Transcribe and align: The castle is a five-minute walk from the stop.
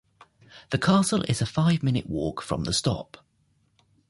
The 0.71 0.79
castle 0.79 1.21
is 1.27 1.43
a 1.43 1.45
five-minute 1.45 2.09
walk 2.09 2.41
from 2.41 2.63
the 2.63 2.73
stop. 2.73 3.23